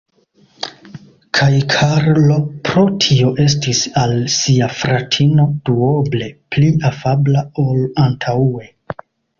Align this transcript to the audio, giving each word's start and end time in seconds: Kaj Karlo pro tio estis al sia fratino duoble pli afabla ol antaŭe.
Kaj 1.39 1.49
Karlo 1.73 2.37
pro 2.69 2.85
tio 3.05 3.35
estis 3.45 3.83
al 4.05 4.17
sia 4.39 4.71
fratino 4.81 5.49
duoble 5.71 6.35
pli 6.57 6.75
afabla 6.95 7.47
ol 7.69 7.89
antaŭe. 8.09 8.69